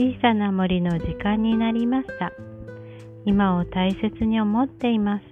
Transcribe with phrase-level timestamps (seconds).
[0.00, 2.32] 小さな森の時間になりました。
[3.26, 5.24] 今を大切に思っています。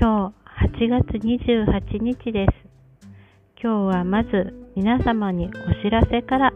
[0.00, 0.32] 今
[0.78, 2.52] 日8月28日です。
[3.60, 6.52] 今日はまず皆様にお知らせから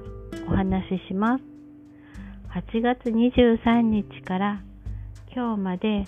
[0.49, 1.45] お話しします。
[2.55, 4.63] 8月23日から
[5.35, 6.05] 今日まで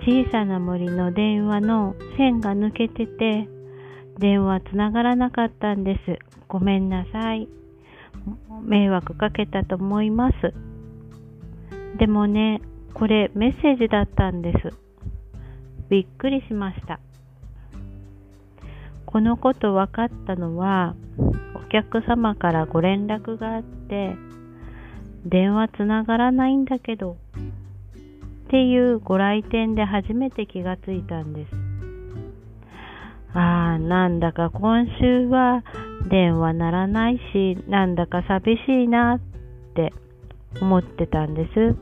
[0.00, 3.48] 小さな森の電話の線が抜けてて
[4.18, 6.18] 電話つながらなかったんです。
[6.48, 7.61] ごめんなさい。
[8.64, 10.54] 迷惑かけたと思います。
[11.98, 12.60] でもね、
[12.94, 14.70] これメッセージだったんです。
[15.88, 17.00] びっくりしました。
[19.06, 20.94] このこと分かったのは、
[21.54, 24.16] お客様からご連絡があって、
[25.26, 27.16] 電話つながらないんだけど、
[28.46, 31.52] っていうご来店で初めて気がついたんです。
[33.34, 35.62] ああ、なんだか今週は
[36.08, 39.20] 電話ならないし、なんだか寂しいなっ
[39.74, 39.92] て
[40.60, 41.76] 思ってたんです。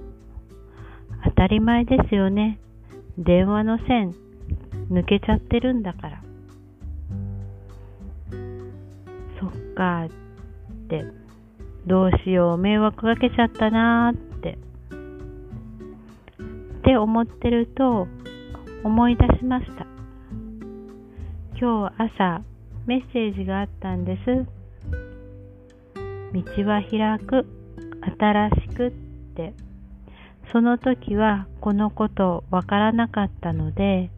[1.25, 2.59] 当たり前ですよね。
[3.19, 4.15] 電話の線
[4.91, 6.23] 抜けちゃってるんだから。
[9.41, 10.09] そっかっ
[10.89, 11.05] て、
[11.87, 14.59] どうしよう、迷惑かけちゃったなーって。
[16.79, 18.09] って思ってると
[18.85, 19.87] 思い出しました。
[21.61, 22.43] 今日朝
[22.87, 24.47] メッセージがあったんです。
[26.33, 27.47] 道は開く、
[28.19, 28.91] 新しくっ
[29.37, 29.53] て。
[30.53, 34.11] その時はこのことわからなかったので、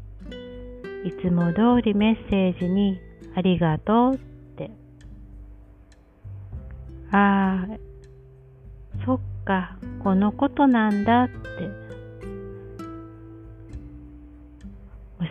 [1.05, 2.99] いつも通りメッセージに
[3.35, 4.19] ありがとうっ
[4.57, 4.71] て。
[7.11, 11.35] ああ、そっか、このことなんだって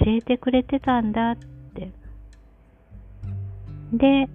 [0.06, 1.61] 教えてくれてたんだって。
[3.94, 4.30] で、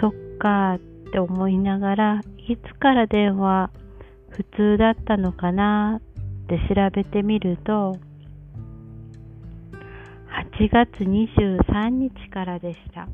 [0.00, 0.78] そっかっ
[1.10, 3.70] て思いながら、いつから電話
[4.28, 7.96] 普通だったのかなって調べてみると、
[10.58, 13.08] 8月23日からでした。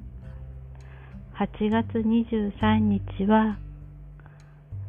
[1.39, 3.59] 8月23日は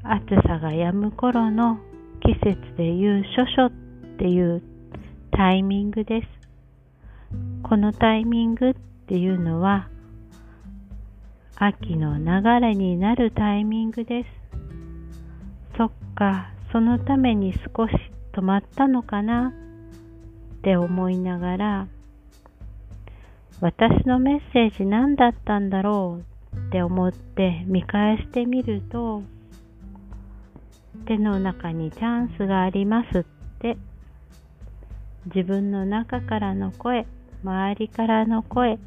[0.04, 1.78] 暑さが止む頃の
[2.22, 3.72] 季節でいう処暑っ
[4.18, 4.62] ていう
[5.32, 6.28] タイミングです。
[7.64, 9.90] このタイミングってていうのは
[11.58, 14.30] 秋の流れになるタイミングです。
[15.76, 17.94] そっか、そのために少し
[18.32, 19.50] 止まったのかな？
[19.50, 21.88] って思いながら
[23.60, 26.22] 私のメッセージ何だったんだろ
[26.54, 26.58] う？
[26.58, 29.24] って思って見返してみると
[31.06, 33.24] 手の中にチャンスがありますっ
[33.60, 33.76] て
[35.36, 37.06] 自分の中からの声
[37.44, 38.80] 周りからの声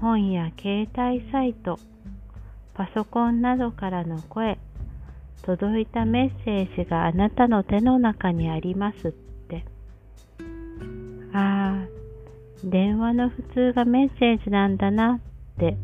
[0.00, 1.78] 本や携帯サイト
[2.74, 4.58] パソコンなどからの声
[5.42, 9.64] 届いたメッセージがあなたの手の中にありますって。
[11.32, 11.86] ああ
[12.64, 15.20] 電話の普通がメッセージなんだなっ
[15.58, 15.76] て。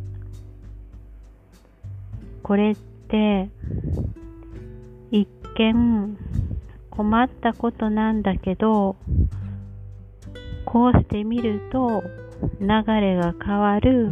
[2.42, 2.76] これっ
[3.08, 3.48] て
[5.10, 6.18] 一見
[6.90, 8.96] 困ったことなんだけど
[10.64, 12.02] こうしてみると
[12.60, 12.66] 流
[13.00, 14.10] れが変わる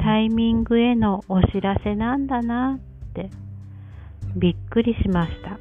[0.00, 3.30] タイミングへのお知らせなんだなって
[4.36, 5.58] びっくりしました。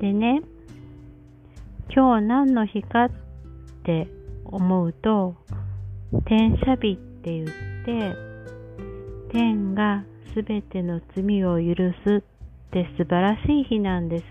[0.00, 0.42] でね
[1.94, 3.10] 今日何の日かっ
[3.84, 4.08] て
[4.44, 5.34] 思うと
[6.26, 7.46] 天赦日って言っ
[7.84, 8.16] て
[9.32, 11.74] 天がすべての罪を許
[12.04, 12.22] すっ
[12.70, 14.24] て素晴らしい日なんです。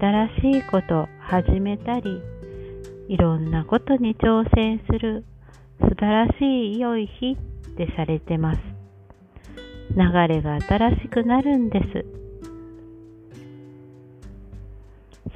[0.00, 2.22] 新しいこと始めたり
[3.08, 5.24] いろんなことに挑戦する
[5.80, 8.60] 素晴らしい良い日ってされてます。
[9.96, 12.06] 流れが新しくなるんです。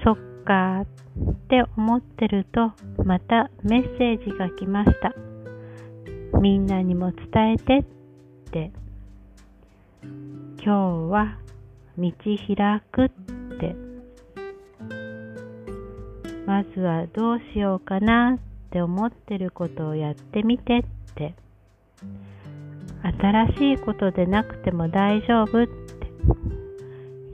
[0.05, 0.87] そっかっ
[1.49, 2.73] て思ってると
[3.05, 5.15] またメッセージが来ました。
[6.41, 7.85] みんなにも伝えてっ
[8.51, 8.73] て。
[10.03, 10.71] 今日
[11.11, 11.39] は
[11.97, 13.38] 道開くって。
[16.49, 18.39] まずはどうしようかなっ
[18.71, 20.83] て思ってることをやってみてっ
[21.15, 21.35] て。
[23.03, 25.73] 新しいことでなくても大丈夫って。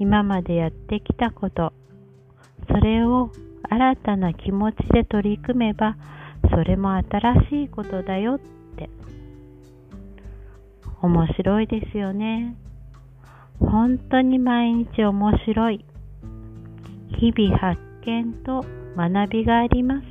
[0.01, 1.73] 今までやってきたこと。
[2.67, 3.31] それを
[3.63, 5.97] 新たな気持ちで取り組めば
[6.51, 8.39] それも新しいことだよっ
[8.77, 8.91] て。
[11.03, 12.57] 面白いですよね。
[13.61, 15.85] 本当に毎日面白い。
[17.21, 18.65] 日々発見と
[18.97, 20.07] 学びがあります。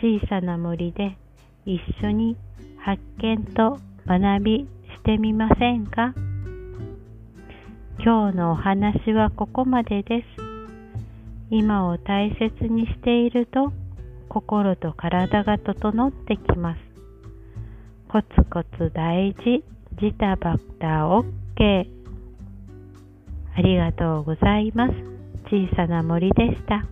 [0.00, 1.16] 小さな森で
[1.64, 2.36] 一緒に
[2.78, 6.14] 発見と学びしてみませんか？
[7.98, 10.26] 今日のお話はここまでです。
[11.50, 13.72] 今を大切にしていると
[14.28, 16.80] 心と体が整ってきます。
[18.08, 19.64] コツコツ大事、
[20.00, 21.24] ジタバタ OK。
[23.56, 24.94] ありがとうございます。
[25.48, 26.84] 小さな森でした。